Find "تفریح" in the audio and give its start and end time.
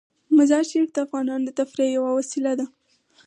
1.59-1.89